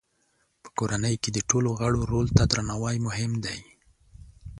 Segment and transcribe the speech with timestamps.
[0.63, 3.59] په کورنۍ کې د ټولو غړو رول ته درناوی مهم دی.